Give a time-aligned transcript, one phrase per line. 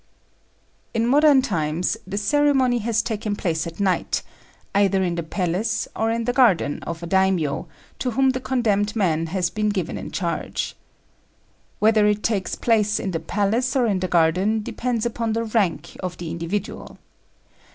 [0.95, 4.23] In modern times the ceremony has taken place at night,
[4.73, 7.67] either in the palace or in the garden of a Daimio,
[7.99, 10.75] to whom the condemned man has been given in charge.
[11.77, 15.95] Whether it takes place in the palace or in the garden depends upon the rank
[15.99, 16.97] of the individual.